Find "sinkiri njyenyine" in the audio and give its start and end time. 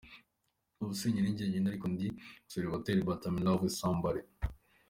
0.99-1.65